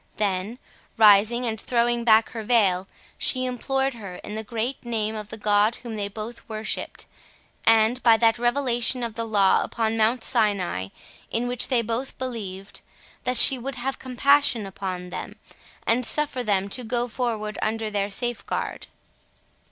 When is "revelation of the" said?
8.39-9.25